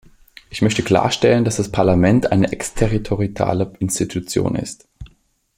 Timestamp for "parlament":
1.71-2.31